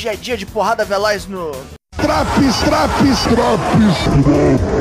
[0.00, 1.52] Hoje é dia de porrada veloz no.
[1.94, 4.78] Traps, traps, traps.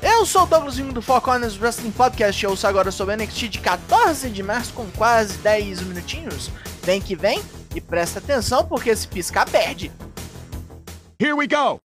[0.00, 2.44] Eu sou o Douglas Vinho do Four Corners Wrestling Podcast.
[2.44, 6.48] Eu ouço agora sobre NXT de 14 de março com quase 10 minutinhos.
[6.84, 7.42] Vem que vem
[7.74, 9.90] e presta atenção porque se piscar perde.
[11.20, 11.81] Here we go.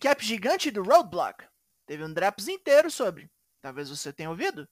[0.00, 1.44] Recap gigante do Roadblock.
[1.84, 3.28] Teve um Draps inteiro sobre.
[3.60, 4.68] Talvez você tenha ouvido.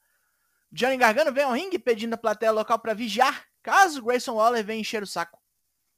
[0.70, 4.80] Johnny Gargano vem ao ringue pedindo a plateia local para vigiar caso Grayson Waller venha
[4.80, 5.42] encher o saco.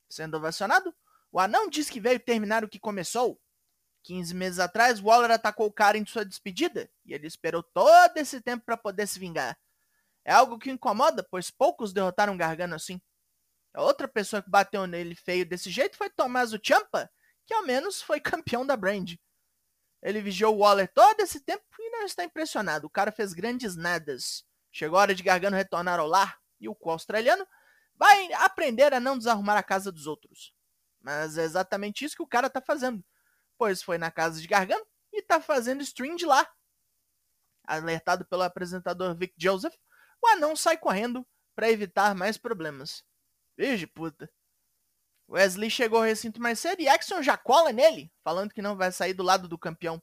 [0.09, 0.95] Sendo ovacionado,
[1.31, 3.39] o anão diz que veio terminar o que começou.
[4.05, 8.41] 15 meses atrás, Waller atacou o cara em sua despedida e ele esperou todo esse
[8.41, 9.59] tempo para poder se vingar.
[10.25, 12.99] É algo que incomoda, pois poucos derrotaram Gargano assim.
[13.75, 17.11] A outra pessoa que bateu nele feio desse jeito foi Tommaso Ciampa,
[17.49, 19.15] que ao menos foi campeão da brand.
[20.03, 22.87] Ele vigiou o Waller todo esse tempo e não está impressionado.
[22.87, 24.45] O cara fez grandes nadas.
[24.71, 27.45] Chegou a hora de Gargano retornar ao lar e o australiano
[27.97, 30.55] vai aprender a não desarrumar a casa dos outros.
[31.01, 33.05] Mas é exatamente isso que o cara tá fazendo,
[33.57, 36.49] pois foi na casa de Gargano e tá fazendo stream de lá.
[37.65, 39.75] Alertado pelo apresentador Vic Joseph,
[40.23, 43.03] o anão sai correndo para evitar mais problemas.
[43.57, 44.31] Veja puta.
[45.29, 48.91] Wesley chegou ao recinto mais cedo e Action já cola nele, falando que não vai
[48.91, 50.03] sair do lado do campeão.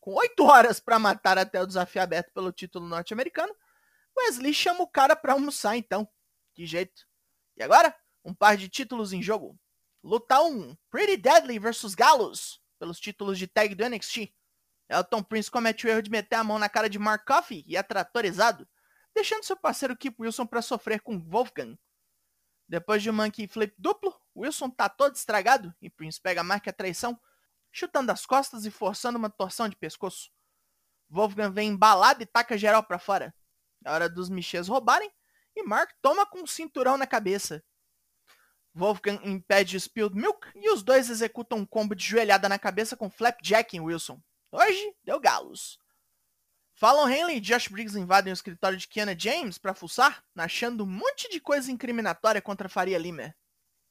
[0.00, 3.54] Com oito horas para matar até o desafio aberto pelo título norte-americano,
[4.16, 6.08] Wesley chama o cara para almoçar então.
[6.54, 7.06] Que jeito.
[7.56, 9.58] E agora, um par de títulos em jogo.
[10.02, 14.32] Luta 1, Pretty Deadly vs Galos, pelos títulos de tag do NXT.
[14.88, 17.76] Elton Prince comete o erro de meter a mão na cara de Mark Coffey e
[17.76, 18.66] é tratorizado,
[19.14, 21.76] deixando seu parceiro Kip Wilson para sofrer com Wolfgang.
[22.68, 26.72] Depois de um monkey flip duplo, Wilson tá todo estragado e Prince pega a marca
[26.72, 27.18] traição,
[27.70, 30.30] chutando as costas e forçando uma torção de pescoço.
[31.08, 33.34] Wolfgang vem embalado e taca geral para fora.
[33.84, 35.10] É hora dos Michês roubarem
[35.54, 37.62] e Mark toma com um cinturão na cabeça.
[38.74, 42.96] Wolfgang impede o Spilled Milk e os dois executam um combo de joelhada na cabeça
[42.96, 44.20] com Flapjack em Wilson.
[44.52, 45.78] Hoje deu galos.
[46.78, 50.86] Fallon Henley e Josh Briggs invadem o escritório de Kiana James para fuçar, achando um
[50.86, 53.34] monte de coisa incriminatória contra Faria Lima.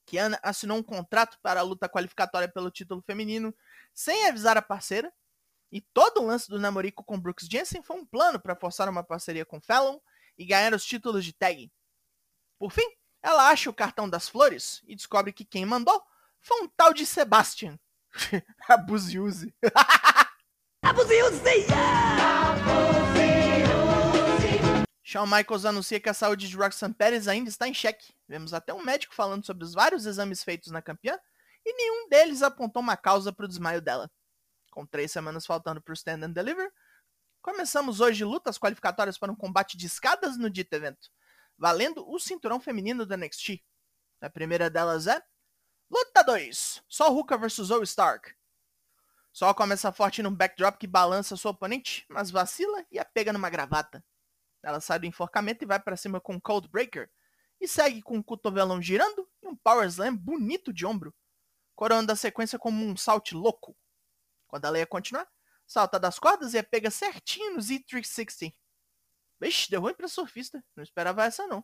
[0.05, 3.55] Kiana assinou um contrato para a luta qualificatória pelo título feminino
[3.91, 5.11] sem avisar a parceira,
[5.71, 9.03] e todo o lance do namorico com Brooks Jensen foi um plano para forçar uma
[9.03, 9.97] parceria com Fallon
[10.37, 11.71] e ganhar os títulos de tag.
[12.59, 12.87] Por fim,
[13.19, 15.99] ela acha o cartão das flores e descobre que quem mandou
[16.39, 17.79] foi um tal de Sebastian.
[18.69, 19.55] Abusiuse.
[25.03, 28.13] Shawn Michaels anuncia que a saúde de Roxanne Perez ainda está em xeque.
[28.27, 31.19] Vemos até um médico falando sobre os vários exames feitos na campeã
[31.65, 34.09] e nenhum deles apontou uma causa para o desmaio dela.
[34.71, 36.71] Com três semanas faltando para o Stand and Deliver,
[37.41, 41.09] começamos hoje lutas qualificatórias para um combate de escadas no dito evento,
[41.57, 43.61] valendo o cinturão feminino do NXT.
[44.21, 45.21] A primeira delas é
[45.89, 48.33] Luta 2, Sol Hooker vs Zoe Stark.
[49.35, 53.49] Sol começa forte num backdrop que balança sua oponente, mas vacila e a pega numa
[53.49, 54.01] gravata.
[54.63, 57.11] Ela sai do enforcamento e vai para cima com um Cold Breaker.
[57.59, 61.13] E segue com um cotovelão girando e um Power Slam bonito de ombro.
[61.75, 63.77] Coroando a sequência como um salt louco.
[64.47, 65.27] Quando ela ia continuar,
[65.67, 68.55] salta das cordas e é pega certinho no Z360.
[69.41, 70.63] Vixe, deu ruim pra surfista.
[70.77, 71.61] Não esperava essa não.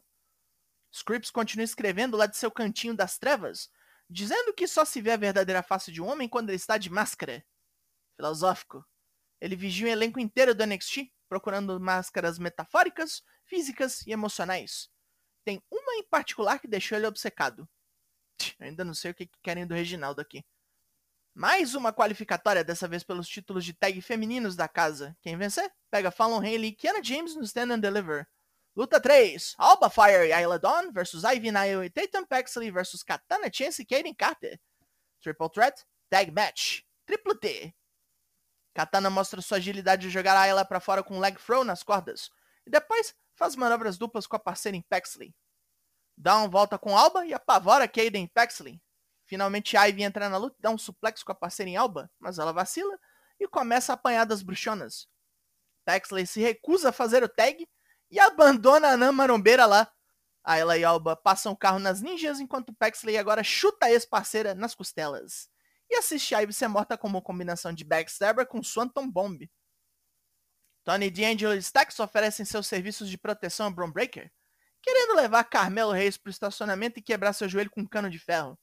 [0.91, 3.69] Scripps continua escrevendo lá de seu cantinho das trevas,
[4.09, 6.89] dizendo que só se vê a verdadeira face de um homem quando ele está de
[6.89, 7.41] máscara.
[8.21, 8.85] Filosófico.
[9.41, 14.91] Ele vigia o elenco inteiro do NXT, procurando máscaras metafóricas, físicas e emocionais.
[15.43, 17.67] Tem uma em particular que deixou ele obcecado.
[18.59, 20.45] Ainda não sei o que querem do Reginaldo aqui.
[21.33, 25.17] Mais uma qualificatória, dessa vez pelos títulos de tag femininos da casa.
[25.19, 28.27] Quem vencer, pega Fallon Haley e Kiana James no Stand and Deliver.
[28.75, 33.49] Luta 3, Alba Fire e Ayla Dawn versus Ivy Nile e Tatum Paxley versus Katana
[33.51, 34.59] Chance e Kaden Carter.
[35.21, 37.73] Triple Threat, Tag Match, Triplo T.
[38.73, 41.83] Katana mostra sua agilidade de jogar a Ayla para fora com um leg throw nas
[41.83, 42.29] cordas,
[42.65, 45.35] e depois faz manobras duplas com a parceira em Paxley.
[46.17, 48.81] Dawn volta com Alba e apavora Kaden Paxley.
[49.25, 52.51] Finalmente Ivy entra na luta, dá um suplex com a parceira em Alba, mas ela
[52.53, 52.97] vacila
[53.39, 55.07] e começa a apanhar das bruxonas.
[55.83, 57.67] Paxley se recusa a fazer o tag
[58.09, 59.91] e abandona a Nan marombeira lá.
[60.43, 64.75] Ayla e Alba passam o carro nas ninjas enquanto Paxley agora chuta a ex-parceira nas
[64.75, 65.49] costelas
[65.91, 69.49] e assiste a Ivy ser morta como combinação de Backstabber com Swanton Bomb.
[70.85, 74.31] Tony D'Angelo e Stax oferecem seus serviços de proteção a Bron Breaker,
[74.81, 78.17] querendo levar Carmelo Reis para o estacionamento e quebrar seu joelho com um cano de
[78.17, 78.57] ferro.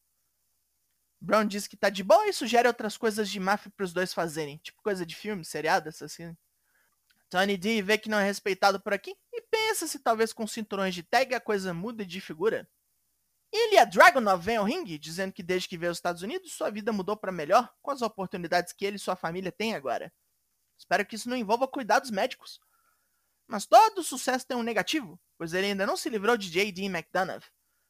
[1.20, 4.56] Brown diz que tá de boa e sugere outras coisas de máfia pros dois fazerem,
[4.58, 6.34] tipo coisa de filme, seriado, assim.
[7.28, 10.94] Tony D vê que não é respeitado por aqui e pensa se talvez com cinturões
[10.94, 12.69] de tag a coisa muda de figura.
[13.53, 16.93] Ilha Dragunov vem ao ringue, dizendo que desde que veio aos Estados Unidos, sua vida
[16.93, 20.12] mudou para melhor, com as oportunidades que ele e sua família têm agora.
[20.79, 22.61] Espero que isso não envolva cuidados médicos.
[23.47, 26.85] Mas todo sucesso tem um negativo, pois ele ainda não se livrou de J.D.
[26.85, 27.43] McDonough.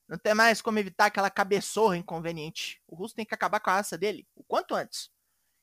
[0.08, 2.80] Não tem mais como evitar aquela cabeçorra inconveniente.
[2.86, 5.10] O russo tem que acabar com a raça dele, o quanto antes.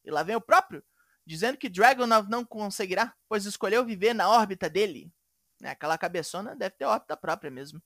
[0.03, 0.83] E lá vem o próprio,
[1.25, 5.11] dizendo que Dragunov não conseguirá, pois escolheu viver na órbita dele.
[5.63, 7.81] É, aquela cabeçona deve ter órbita própria mesmo.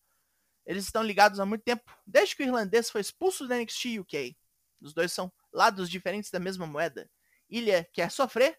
[0.69, 4.37] Eles estão ligados há muito tempo, desde que o irlandês foi expulso da NXT UK.
[4.79, 7.09] Os dois são lados diferentes da mesma moeda.
[7.49, 8.55] Ilha quer sofrer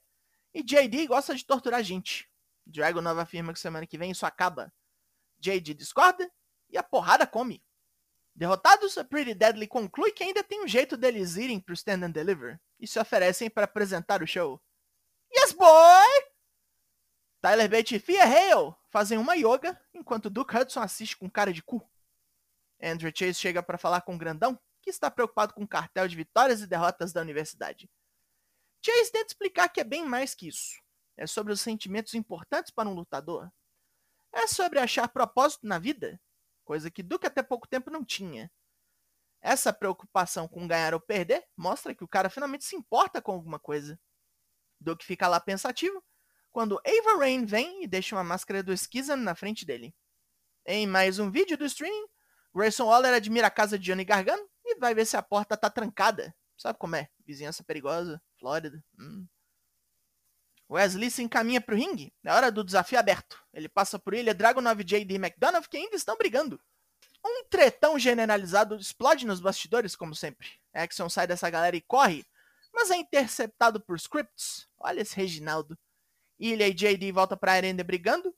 [0.52, 2.28] e JD gosta de torturar gente.
[2.66, 4.72] Dragunov afirma que semana que vem isso acaba.
[5.38, 6.28] JD discorda
[6.68, 7.62] e a porrada come.
[8.34, 12.10] Derrotados, a Pretty Deadly conclui que ainda tem um jeito deles irem pro Stand and
[12.10, 14.60] Deliver e se oferecem para apresentar o show.
[15.32, 16.24] Yes, boy!
[17.40, 21.62] Tyler Bate e Thea Hale fazem uma yoga enquanto Duke Hudson assiste com cara de
[21.62, 21.88] cu.
[22.82, 26.16] Andrew Chase chega para falar com o grandão, que está preocupado com o cartel de
[26.16, 27.90] vitórias e derrotas da universidade.
[28.82, 30.80] Chase tenta explicar que é bem mais que isso.
[31.16, 33.50] É sobre os sentimentos importantes para um lutador.
[34.32, 36.20] É sobre achar propósito na vida,
[36.64, 38.50] coisa que Duke até pouco tempo não tinha.
[39.42, 43.58] Essa preocupação com ganhar ou perder mostra que o cara finalmente se importa com alguma
[43.58, 43.98] coisa.
[44.78, 46.02] Duke fica lá pensativo
[46.50, 49.94] quando Ava Rain vem e deixa uma máscara do Schism na frente dele.
[50.66, 52.06] Em mais um vídeo do streaming,
[52.54, 55.70] Grayson Waller admira a casa de Johnny Gargano e vai ver se a porta tá
[55.70, 56.34] trancada.
[56.56, 57.08] Sabe como é?
[57.24, 58.82] Vizinhança perigosa, Flórida.
[58.98, 59.26] Hum.
[60.70, 62.12] Wesley se encaminha pro ringue.
[62.24, 63.42] É hora do desafio aberto.
[63.52, 65.14] Ele passa por ilha Dragunov J.D.
[65.16, 66.60] McDonough, que ainda estão brigando.
[67.24, 70.48] Um tretão generalizado explode nos bastidores, como sempre.
[70.72, 72.24] Action sai dessa galera e corre,
[72.72, 74.68] mas é interceptado por Scripts.
[74.78, 75.76] Olha esse Reginaldo.
[76.38, 77.12] Ilha e J.D.
[77.12, 78.34] volta pra arena brigando,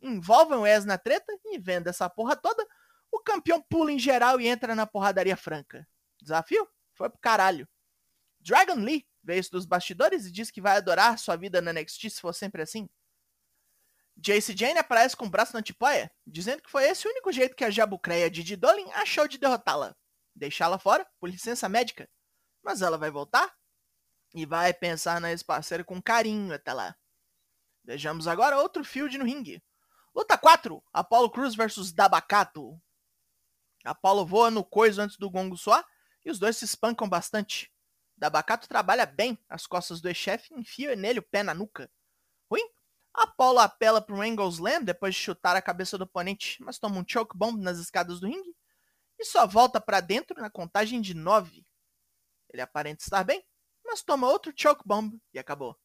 [0.00, 2.66] envolvem o Wes na treta e vendo essa porra toda,
[3.14, 5.86] o campeão pula em geral e entra na porradaria franca.
[6.20, 6.68] Desafio?
[6.94, 7.68] Foi pro caralho.
[8.40, 12.20] Dragon Lee veio dos bastidores e diz que vai adorar sua vida na NXT se
[12.20, 12.88] for sempre assim.
[14.16, 17.56] Jace Jane aparece com o braço na tipóia, dizendo que foi esse o único jeito
[17.56, 19.96] que a jabucreia Didi Dolin achou de derrotá-la.
[20.34, 22.08] Deixá-la fora por licença médica.
[22.62, 23.52] Mas ela vai voltar
[24.34, 26.96] e vai pensar na ex-parceira com carinho até lá.
[27.84, 29.62] Vejamos agora outro field no ringue.
[30.14, 32.80] Luta 4, Apollo Cruz versus Dabacato.
[33.84, 35.84] Apollo voa no coiso antes do gongo soar
[36.24, 37.70] e os dois se espancam bastante.
[38.16, 41.90] Dabacato trabalha bem as costas do ex-chefe e enfia nele o pé na nuca.
[42.50, 42.66] Ruim?
[43.12, 46.98] Apollo apela para um Angle Slam depois de chutar a cabeça do oponente, mas toma
[46.98, 48.56] um choke bomb nas escadas do ringue
[49.18, 51.64] e só volta para dentro na contagem de 9.
[52.50, 53.44] Ele aparenta estar bem,
[53.84, 55.78] mas toma outro choke bomb e acabou.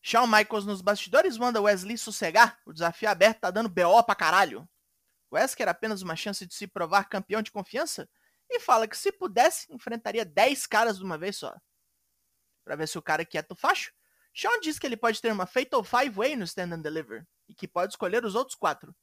[0.00, 4.68] Shawn Michaels nos bastidores manda Wesley sossegar, o desafio aberto tá dando BO pra caralho.
[5.32, 8.08] Wes quer apenas uma chance de se provar campeão de confiança
[8.50, 11.54] e fala que se pudesse, enfrentaria 10 caras de uma vez só.
[12.64, 13.92] Para ver se o cara quieta o facho,
[14.34, 17.54] Sean diz que ele pode ter uma Fatal Five Way no Stand and Deliver e
[17.54, 18.94] que pode escolher os outros quatro.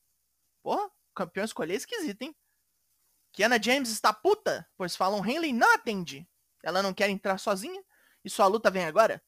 [0.63, 2.35] Porra, o campeão escolher é esquisito, hein?
[3.31, 6.28] Kiana James está puta, pois falam Henley não atende.
[6.64, 7.83] Ela não quer entrar sozinha
[8.23, 9.21] e sua luta vem agora.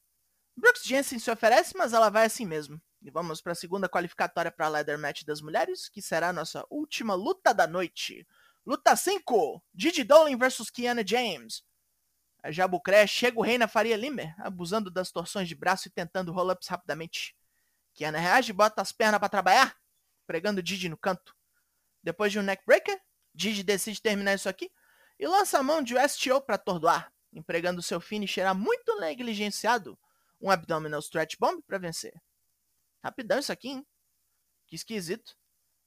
[0.56, 2.80] Brooks Jensen se oferece, mas ela vai assim mesmo.
[3.00, 6.32] E vamos para a segunda qualificatória para a Leather Match das mulheres, que será a
[6.32, 8.26] nossa última luta da noite.
[8.66, 11.62] Luta 5: Didi Dolin vs Kiana James.
[12.42, 16.32] A Jabucré chega o rei na Faria Limer, abusando das torções de braço e tentando
[16.32, 17.36] roll-ups rapidamente.
[17.94, 19.76] Kiana reage e bota as pernas para trabalhar,
[20.26, 21.34] pregando Didi no canto.
[22.02, 23.00] Depois de um neckbreaker,
[23.34, 24.70] Didi decide terminar isso aqui
[25.18, 29.98] e lança a mão de STO para atordoar, empregando seu finisher muito negligenciado,
[30.40, 32.14] um abdominal stretch bomb para vencer.
[33.02, 33.86] Rapidão isso aqui, hein?
[34.66, 35.36] Que esquisito.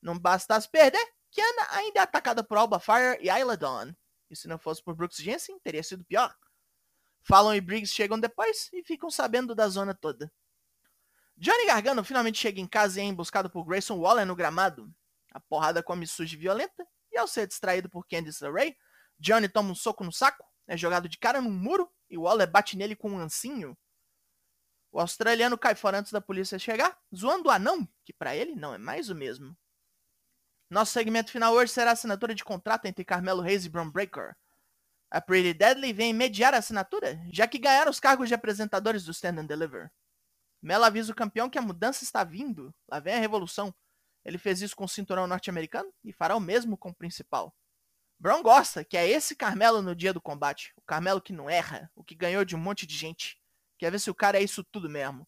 [0.01, 3.93] Não bastasse perder, Kiana ainda é atacada por Alba Fire e Isla Dawn.
[4.29, 6.35] E se não fosse por Brooks Jensen, teria sido pior.
[7.23, 10.31] Fallon e Briggs chegam depois e ficam sabendo da zona toda.
[11.37, 14.93] Johnny Gargano finalmente chega em casa e é emboscado por Grayson Waller no gramado.
[15.31, 18.75] A porrada come suja e violenta, e ao ser distraído por Candice LeRae,
[19.19, 22.77] Johnny toma um soco no saco, é jogado de cara num muro e Waller bate
[22.77, 23.77] nele com um ancinho.
[24.91, 28.73] O australiano cai fora antes da polícia chegar, zoando o anão, que para ele não
[28.73, 29.55] é mais o mesmo.
[30.69, 34.35] Nosso segmento final hoje será a assinatura de contrato entre Carmelo Reis e Bron Breaker.
[35.09, 39.11] A Pretty Deadly vem mediar a assinatura, já que ganharam os cargos de apresentadores do
[39.11, 39.91] Stand and Deliver.
[40.61, 42.73] Melo avisa o campeão que a mudança está vindo.
[42.87, 43.73] Lá vem a revolução.
[44.23, 47.53] Ele fez isso com o cinturão norte-americano e fará o mesmo com o principal.
[48.19, 50.71] Brown gosta, que é esse Carmelo no dia do combate.
[50.75, 53.40] O Carmelo que não erra, o que ganhou de um monte de gente.
[53.81, 55.27] Quer ver se o cara é isso tudo mesmo.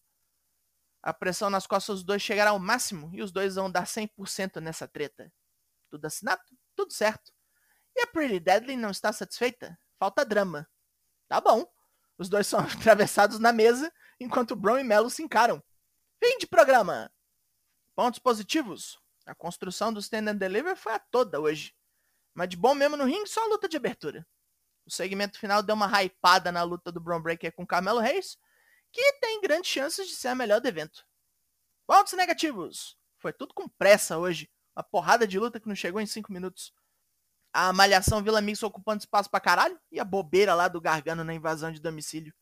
[1.02, 4.60] A pressão nas costas dos dois chegará ao máximo e os dois vão dar 100%
[4.60, 5.28] nessa treta.
[5.90, 6.40] Tudo assinado?
[6.76, 7.32] Tudo certo.
[7.96, 9.76] E a Pretty Deadly não está satisfeita?
[9.98, 10.70] Falta drama.
[11.26, 11.68] Tá bom.
[12.16, 15.60] Os dois são atravessados na mesa enquanto Brown e Melo se encaram.
[16.22, 17.12] Fim de programa!
[17.96, 19.00] Pontos positivos.
[19.26, 21.74] A construção do Stand and Deliver foi a toda hoje.
[22.32, 24.24] Mas de bom mesmo no ringue, só a luta de abertura.
[24.86, 28.38] O segmento final deu uma hypada na luta do Braun Breaker com Carmelo Reis,
[28.94, 31.04] que tem grandes chances de ser a melhor do evento.
[31.84, 32.96] Pontos negativos.
[33.18, 34.48] Foi tudo com pressa hoje.
[34.74, 36.72] Uma porrada de luta que não chegou em 5 minutos.
[37.52, 41.34] A malhação Vila Mix ocupando espaço pra caralho e a bobeira lá do Gargano na
[41.34, 42.32] invasão de domicílio.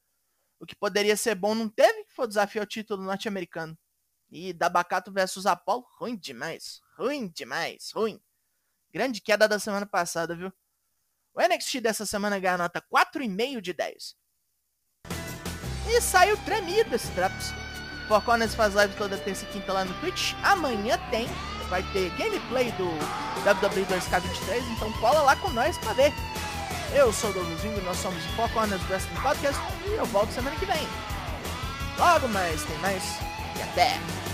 [0.60, 3.76] O que poderia ser bom não teve, foi o desafio ao título norte-americano.
[4.30, 6.82] E Dabacato versus Apollo, ruim demais.
[6.96, 8.22] Ruim demais, ruim.
[8.90, 10.52] Grande queda da semana passada, viu?
[11.34, 14.21] O NXT dessa semana ganha nota 4,5 de 10.
[15.88, 17.52] E saiu tremido esse Traps.
[18.08, 18.22] Four
[18.54, 20.34] faz live toda terça e quinta lá no Twitch.
[20.42, 21.28] Amanhã tem.
[21.68, 26.12] Vai ter gameplay do WWE 2K23, então cola lá com nós pra ver.
[26.94, 30.30] Eu sou o Douglas Vingo, nós somos o Four Corners Wrestling Podcast e eu volto
[30.30, 30.86] semana que vem.
[31.98, 33.02] Logo mais, tem mais
[33.58, 34.31] e até!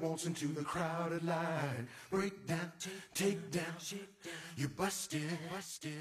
[0.00, 1.88] waltz into the crowded line.
[2.10, 2.72] Break down,
[3.14, 3.64] take down,
[4.56, 5.92] you busted, busted.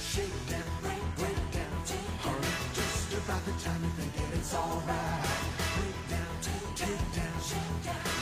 [0.00, 2.74] Shake down, break, break down, hurry.
[2.74, 5.26] Just about the time you think it's alright.
[5.76, 8.13] Break down, take down, shake down.